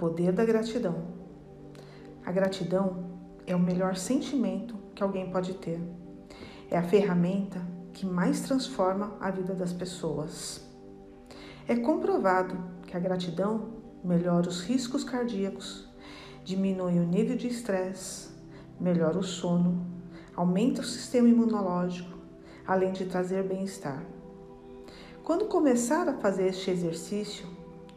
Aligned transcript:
poder 0.00 0.32
da 0.32 0.46
gratidão. 0.46 1.04
A 2.24 2.32
gratidão 2.32 3.04
é 3.46 3.54
o 3.54 3.60
melhor 3.60 3.96
sentimento 3.96 4.74
que 4.94 5.02
alguém 5.02 5.30
pode 5.30 5.52
ter. 5.54 5.78
É 6.70 6.78
a 6.78 6.82
ferramenta 6.82 7.60
que 7.92 8.06
mais 8.06 8.40
transforma 8.40 9.14
a 9.20 9.30
vida 9.30 9.52
das 9.52 9.74
pessoas. 9.74 10.66
É 11.68 11.76
comprovado 11.76 12.56
que 12.86 12.96
a 12.96 13.00
gratidão 13.00 13.74
melhora 14.02 14.48
os 14.48 14.62
riscos 14.62 15.04
cardíacos, 15.04 15.86
diminui 16.42 16.98
o 16.98 17.04
nível 17.04 17.36
de 17.36 17.48
estresse, 17.48 18.30
melhora 18.80 19.18
o 19.18 19.22
sono, 19.22 19.86
aumenta 20.34 20.80
o 20.80 20.84
sistema 20.84 21.28
imunológico, 21.28 22.18
além 22.66 22.92
de 22.92 23.04
trazer 23.04 23.42
bem-estar. 23.42 24.02
Quando 25.22 25.44
começar 25.44 26.08
a 26.08 26.14
fazer 26.14 26.46
este 26.46 26.70
exercício, 26.70 27.46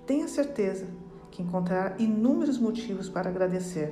tenha 0.06 0.28
certeza 0.28 0.86
que 1.34 1.42
encontrará 1.42 1.96
inúmeros 1.98 2.60
motivos 2.60 3.10
para 3.10 3.28
agradecer. 3.28 3.91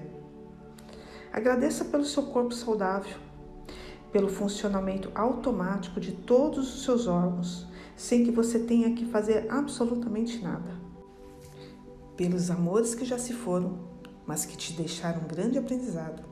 Agradeça 1.33 1.83
pelo 1.85 2.05
seu 2.05 2.23
corpo 2.27 2.53
saudável, 2.53 3.17
pelo 4.11 4.29
funcionamento 4.29 5.11
automático 5.15 5.99
de 5.99 6.11
todos 6.11 6.71
os 6.75 6.83
seus 6.83 7.07
órgãos, 7.07 7.67
sem 7.95 8.23
que 8.23 8.29
você 8.29 8.59
tenha 8.59 8.93
que 8.93 9.05
fazer 9.05 9.47
absolutamente 9.49 10.39
nada. 10.39 10.79
Pelos 12.15 12.51
amores 12.51 12.93
que 12.93 13.05
já 13.05 13.17
se 13.17 13.33
foram, 13.33 13.79
mas 14.23 14.45
que 14.45 14.55
te 14.55 14.73
deixaram 14.73 15.21
um 15.21 15.27
grande 15.27 15.57
aprendizado. 15.57 16.23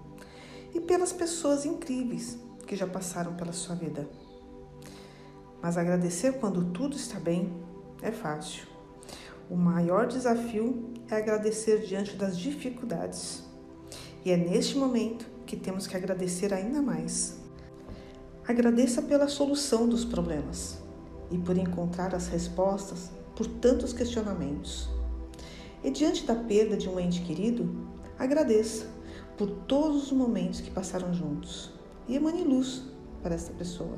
E 0.76 0.80
pelas 0.80 1.12
pessoas 1.12 1.66
incríveis 1.66 2.38
que 2.68 2.76
já 2.76 2.86
passaram 2.86 3.36
pela 3.36 3.52
sua 3.52 3.76
vida. 3.76 4.08
Mas 5.60 5.76
agradecer 5.76 6.34
quando 6.34 6.66
tudo 6.66 6.96
está 6.96 7.20
bem 7.20 7.52
é 8.04 8.12
fácil. 8.12 8.79
O 9.50 9.56
maior 9.56 10.06
desafio 10.06 10.94
é 11.10 11.16
agradecer 11.16 11.80
diante 11.80 12.16
das 12.16 12.38
dificuldades. 12.38 13.44
E 14.24 14.30
é 14.30 14.38
neste 14.38 14.78
momento 14.78 15.26
que 15.44 15.58
temos 15.58 15.88
que 15.88 15.98
agradecer 15.98 16.54
ainda 16.54 16.84
mais. 16.84 17.40
Agradeça 18.48 19.02
pela 19.02 19.28
solução 19.28 19.90
dos 19.90 20.06
problemas 20.06 20.78
e 21.32 21.38
por 21.40 21.58
encontrar 21.58 22.14
as 22.14 22.28
respostas 22.28 23.10
por 23.36 23.48
tantos 23.48 23.92
questionamentos. 23.92 24.88
E 25.84 25.90
diante 25.90 26.28
da 26.28 26.36
perda 26.36 26.78
de 26.78 26.88
um 26.88 27.00
ente 27.00 27.22
querido, 27.22 27.88
agradeça 28.20 28.86
por 29.36 29.50
todos 29.50 30.04
os 30.04 30.12
momentos 30.12 30.62
que 30.62 30.70
passaram 30.70 31.12
juntos 31.12 31.72
e 32.08 32.16
emane 32.16 32.44
luz 32.44 32.84
para 33.24 33.34
essa 33.34 33.52
pessoa. 33.54 33.98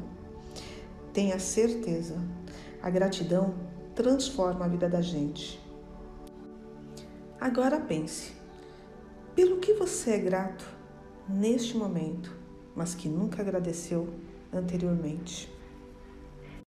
Tenha 1.11 1.39
certeza, 1.39 2.15
a 2.81 2.89
gratidão 2.89 3.53
transforma 3.95 4.65
a 4.65 4.67
vida 4.67 4.87
da 4.87 5.01
gente. 5.01 5.59
Agora 7.39 7.79
pense, 7.79 8.33
pelo 9.35 9.57
que 9.57 9.73
você 9.73 10.11
é 10.11 10.17
grato 10.19 10.65
neste 11.27 11.75
momento, 11.75 12.35
mas 12.75 12.93
que 12.95 13.09
nunca 13.09 13.41
agradeceu 13.41 14.07
anteriormente? 14.53 15.51